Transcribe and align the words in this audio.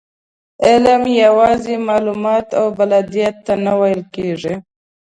علم 0.67 1.03
یوازې 1.23 1.75
معلوماتو 1.87 2.53
او 2.59 2.65
بلدتیا 2.79 3.29
ته 3.45 3.53
نه 3.65 3.73
ویل 3.79 4.01
کېږي. 4.15 4.53